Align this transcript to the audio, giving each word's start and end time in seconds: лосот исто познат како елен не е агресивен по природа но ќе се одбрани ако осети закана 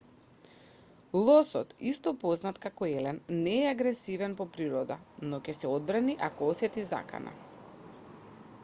лосот 1.25 1.73
исто 1.89 2.13
познат 2.23 2.57
како 2.63 2.87
елен 2.93 3.19
не 3.43 3.53
е 3.59 3.67
агресивен 3.73 4.33
по 4.41 4.49
природа 4.57 4.99
но 5.33 5.43
ќе 5.49 5.57
се 5.61 5.71
одбрани 5.77 6.19
ако 6.31 6.51
осети 6.57 6.89
закана 6.95 7.37